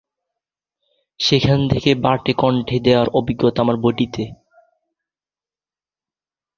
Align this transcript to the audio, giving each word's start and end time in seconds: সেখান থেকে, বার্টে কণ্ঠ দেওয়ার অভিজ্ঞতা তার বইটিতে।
সেখান 1.19 1.59
থেকে, 1.67 1.91
বার্টে 1.95 2.33
কণ্ঠ 2.33 2.67
দেওয়ার 2.83 3.07
অভিজ্ঞতা 3.13 3.61
তার 3.67 3.77
বইটিতে। 3.77 4.23